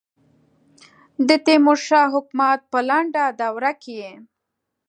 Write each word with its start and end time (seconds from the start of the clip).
د 1.27 1.29
تیمور 1.45 1.77
شاه 1.87 2.07
حکومت 2.15 2.59
په 2.71 2.79
لنډه 2.89 3.23
دوره 3.41 3.71
کې. 3.83 4.01